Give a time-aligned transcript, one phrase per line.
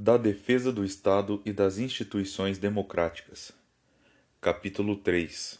[0.00, 3.52] da defesa do Estado e das instituições democráticas.
[4.40, 5.58] Capítulo 3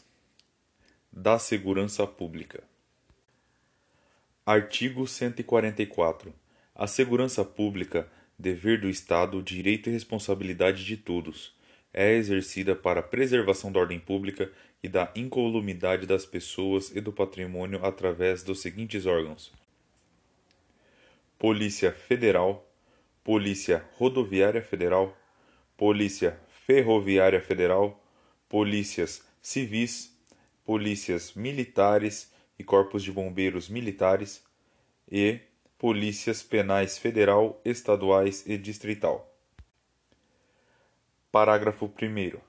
[1.11, 2.63] da segurança pública.
[4.45, 6.33] Artigo 144.
[6.73, 11.53] A segurança pública, dever do Estado, direito e responsabilidade de todos,
[11.93, 14.49] é exercida para a preservação da ordem pública
[14.81, 19.51] e da incolumidade das pessoas e do patrimônio através dos seguintes órgãos:
[21.37, 22.68] Polícia Federal,
[23.29, 25.15] Polícia Rodoviária Federal,
[25.77, 28.03] Polícia Ferroviária Federal,
[28.49, 30.19] Polícias Civis,
[30.65, 34.43] Polícias Militares e Corpos de Bombeiros Militares
[35.07, 35.41] e
[35.77, 39.31] Polícias Penais Federal, Estaduais e Distrital.
[41.31, 42.39] Parágrafo 1.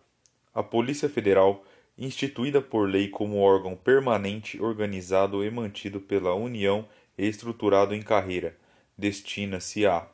[0.55, 1.63] A Polícia Federal,
[1.99, 6.89] instituída por lei como órgão permanente organizado e mantido pela União
[7.19, 8.57] e estruturado em carreira,
[8.97, 10.09] destina-se a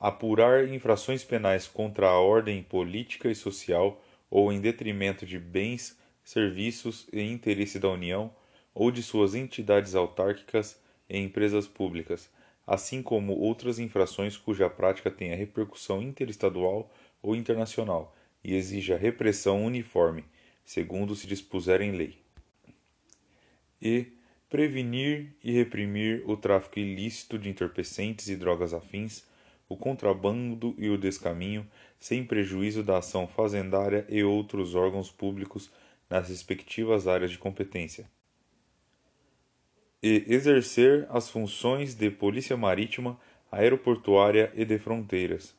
[0.00, 7.06] apurar infrações penais contra a ordem política e social ou em detrimento de bens, serviços
[7.12, 8.34] e interesse da União
[8.74, 12.30] ou de suas entidades autárquicas e empresas públicas,
[12.66, 20.24] assim como outras infrações cuja prática tenha repercussão interestadual ou internacional e exija repressão uniforme,
[20.64, 22.18] segundo se dispuser em lei.
[23.80, 24.12] E
[24.48, 29.24] prevenir e reprimir o tráfico ilícito de entorpecentes e drogas afins
[29.68, 31.66] o contrabando e o descaminho,
[31.98, 35.70] sem prejuízo da ação fazendária e outros órgãos públicos
[36.08, 38.08] nas respectivas áreas de competência.
[40.02, 43.18] E exercer as funções de polícia marítima,
[43.50, 45.54] aeroportuária e de fronteiras.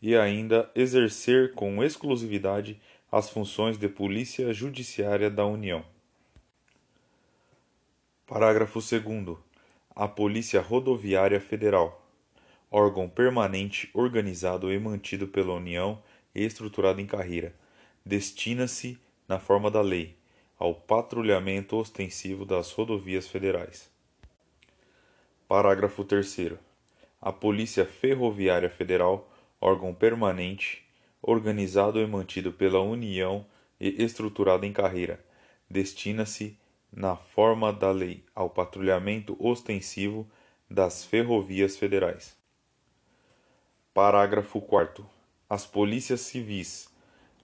[0.00, 5.84] E ainda exercer com exclusividade as funções de polícia judiciária da União.
[8.26, 9.38] Parágrafo 2
[9.94, 12.01] a Polícia Rodoviária Federal
[12.72, 16.02] órgão permanente organizado e mantido pela União
[16.34, 17.54] e estruturado em carreira,
[18.04, 20.16] destina-se, na forma da lei,
[20.58, 23.90] ao patrulhamento ostensivo das rodovias federais.
[25.46, 26.52] Parágrafo 3.
[27.20, 29.30] A Polícia Ferroviária Federal,
[29.60, 30.82] órgão permanente,
[31.20, 33.44] organizado e mantido pela União
[33.78, 35.22] e estruturado em carreira,
[35.68, 36.56] destina-se,
[36.90, 40.26] na forma da lei, ao patrulhamento ostensivo
[40.70, 42.41] das ferrovias federais.
[43.94, 45.06] Parágrafo 4
[45.50, 46.88] As polícias civis,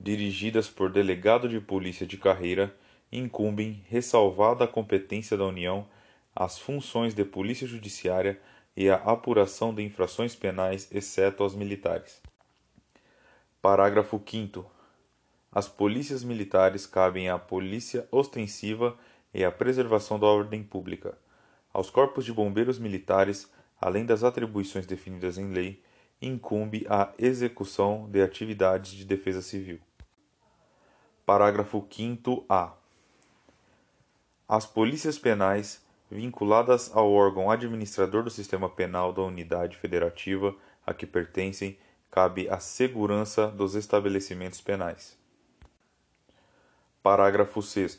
[0.01, 2.75] dirigidas por delegado de polícia de carreira,
[3.13, 5.87] incumbem, ressalvada a competência da União,
[6.35, 8.41] as funções de polícia judiciária
[8.75, 12.23] e a apuração de infrações penais, exceto as militares.
[13.61, 14.65] Parágrafo 5
[15.53, 18.97] As polícias militares cabem à polícia ostensiva
[19.35, 21.19] e à preservação da ordem pública,
[21.75, 25.83] aos corpos de bombeiros militares, além das atribuições definidas em lei,
[26.21, 29.81] incumbe a execução de atividades de defesa civil.
[31.25, 32.73] Parágrafo 5a.
[34.49, 40.55] As polícias penais, vinculadas ao órgão administrador do sistema penal da unidade federativa
[40.87, 41.79] a que pertencem,
[42.11, 45.19] cabe a segurança dos estabelecimentos penais.
[47.03, 47.99] Parágrafo 6.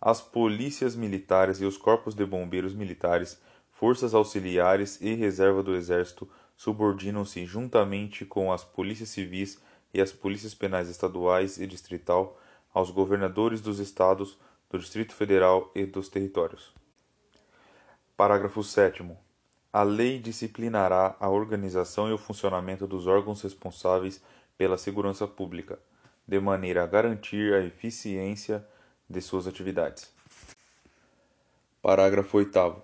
[0.00, 3.40] As polícias militares e os corpos de bombeiros militares,
[3.72, 9.62] forças auxiliares e reserva do Exército subordinam-se juntamente com as polícias civis
[9.94, 12.38] e as polícias penais estaduais e distrital
[12.74, 14.36] aos governadores dos estados,
[14.68, 16.74] do Distrito Federal e dos territórios.
[18.14, 19.02] Parágrafo 7
[19.70, 24.20] a lei disciplinará a organização e o funcionamento dos órgãos responsáveis
[24.56, 25.78] pela segurança pública,
[26.26, 28.66] de maneira a garantir a eficiência
[29.08, 30.10] de suas atividades.
[31.80, 32.82] Parágrafo 8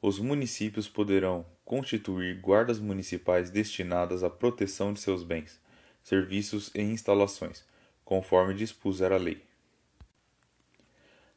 [0.00, 5.60] os municípios poderão constituir guardas municipais destinadas à proteção de seus bens,
[6.02, 7.64] serviços e instalações,
[8.04, 9.42] conforme dispuser a lei.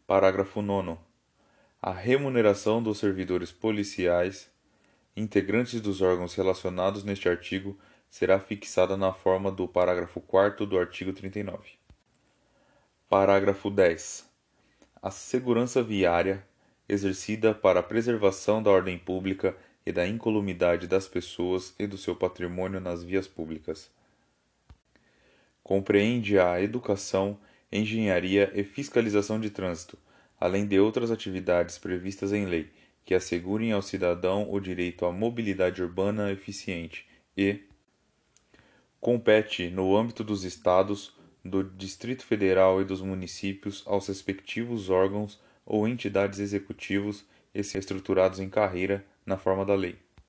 [0.05, 0.97] Parágrafo 9.
[1.81, 4.49] A remuneração dos servidores policiais,
[5.15, 7.77] integrantes dos órgãos relacionados neste artigo,
[8.09, 11.77] será fixada na forma do parágrafo 4 do artigo 39.
[13.09, 14.29] Parágrafo 10.
[15.01, 16.45] A segurança viária
[16.89, 19.55] exercida para a preservação da ordem pública
[19.87, 23.89] e da incolumidade das pessoas e do seu patrimônio nas vias públicas.
[25.63, 27.39] Compreende a educação,
[27.71, 29.97] engenharia e fiscalização de trânsito,
[30.37, 32.69] além de outras atividades previstas em lei
[33.05, 37.07] que assegurem ao cidadão o direito à mobilidade urbana eficiente
[37.37, 37.61] e
[38.99, 45.87] compete no âmbito dos estados, do Distrito Federal e dos municípios aos respectivos órgãos ou
[45.87, 47.23] entidades executivos
[47.53, 50.06] estruturados em carreira na forma da lei.